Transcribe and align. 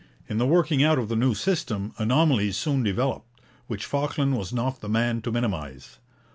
In 0.27 0.39
the 0.39 0.47
working 0.47 0.83
out 0.83 0.97
of 0.97 1.09
the 1.09 1.15
new 1.15 1.35
system 1.35 1.93
anomalies 1.99 2.57
soon 2.57 2.81
developed, 2.81 3.39
which 3.67 3.85
Falkland 3.85 4.35
was 4.35 4.51
not 4.51 4.79
the 4.81 4.89
man 4.89 5.21
to 5.21 5.31
minimize. 5.31 5.99